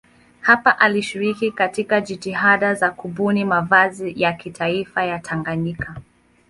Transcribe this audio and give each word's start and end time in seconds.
Hapa 0.41 0.79
alishiriki 0.79 1.51
katika 1.51 2.01
jitihada 2.01 2.73
za 2.73 2.89
kubuni 2.91 3.45
mavazi 3.45 4.13
ya 4.21 4.33
kitaifa 4.33 5.03
ya 5.03 5.19
Tanganyika. 5.19 5.95